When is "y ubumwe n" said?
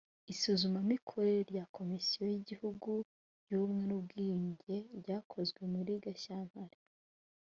3.49-3.91